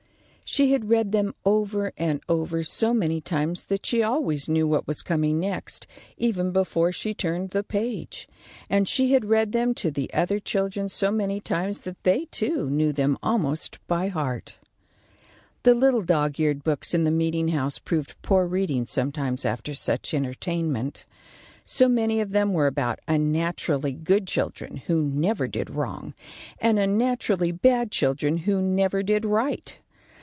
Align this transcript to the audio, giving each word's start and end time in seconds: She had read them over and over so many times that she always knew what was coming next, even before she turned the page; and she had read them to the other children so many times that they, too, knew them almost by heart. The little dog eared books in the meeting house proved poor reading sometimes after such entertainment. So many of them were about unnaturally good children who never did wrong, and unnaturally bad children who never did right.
She 0.43 0.73
had 0.73 0.89
read 0.89 1.13
them 1.13 1.33
over 1.45 1.93
and 1.97 2.19
over 2.27 2.61
so 2.65 2.93
many 2.93 3.21
times 3.21 3.63
that 3.67 3.85
she 3.85 4.03
always 4.03 4.49
knew 4.49 4.67
what 4.67 4.85
was 4.85 5.01
coming 5.01 5.39
next, 5.39 5.87
even 6.17 6.51
before 6.51 6.91
she 6.91 7.13
turned 7.13 7.51
the 7.51 7.63
page; 7.63 8.27
and 8.69 8.85
she 8.85 9.13
had 9.13 9.23
read 9.29 9.53
them 9.53 9.73
to 9.75 9.89
the 9.89 10.13
other 10.13 10.39
children 10.41 10.89
so 10.89 11.09
many 11.09 11.39
times 11.39 11.79
that 11.83 12.03
they, 12.03 12.25
too, 12.31 12.69
knew 12.69 12.91
them 12.91 13.17
almost 13.23 13.79
by 13.87 14.09
heart. 14.09 14.57
The 15.63 15.73
little 15.73 16.01
dog 16.01 16.37
eared 16.37 16.65
books 16.65 16.93
in 16.93 17.05
the 17.05 17.11
meeting 17.11 17.47
house 17.47 17.79
proved 17.79 18.21
poor 18.21 18.45
reading 18.45 18.85
sometimes 18.85 19.45
after 19.45 19.73
such 19.73 20.13
entertainment. 20.13 21.05
So 21.63 21.87
many 21.87 22.19
of 22.19 22.31
them 22.31 22.51
were 22.51 22.67
about 22.67 22.99
unnaturally 23.07 23.93
good 23.93 24.27
children 24.27 24.81
who 24.87 25.01
never 25.01 25.47
did 25.47 25.69
wrong, 25.69 26.13
and 26.59 26.77
unnaturally 26.77 27.53
bad 27.53 27.89
children 27.89 28.39
who 28.39 28.61
never 28.61 29.01
did 29.01 29.23
right. 29.23 29.77